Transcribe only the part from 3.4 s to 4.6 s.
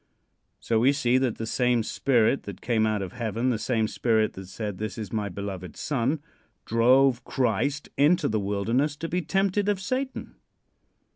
the same Spirit that